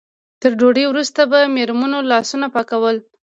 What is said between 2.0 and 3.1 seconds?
لاسونه پاکول.